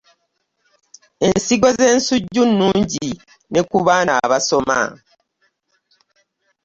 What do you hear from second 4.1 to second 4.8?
abasoma.